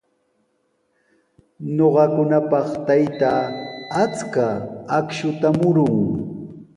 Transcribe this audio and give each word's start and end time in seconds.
Ñuqakunapaq 1.75 2.67
taytaa 2.85 3.41
achka 4.03 4.45
akshuta 4.97 5.47
murun. 5.57 5.95